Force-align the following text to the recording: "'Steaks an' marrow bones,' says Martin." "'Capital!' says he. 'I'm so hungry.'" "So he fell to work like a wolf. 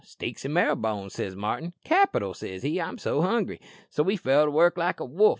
"'Steaks 0.03 0.43
an' 0.43 0.51
marrow 0.53 0.75
bones,' 0.75 1.13
says 1.13 1.35
Martin." 1.35 1.73
"'Capital!' 1.83 2.33
says 2.33 2.63
he. 2.63 2.81
'I'm 2.81 2.97
so 2.97 3.21
hungry.'" 3.21 3.61
"So 3.91 4.03
he 4.05 4.17
fell 4.17 4.45
to 4.45 4.49
work 4.49 4.75
like 4.75 4.99
a 4.99 5.05
wolf. 5.05 5.29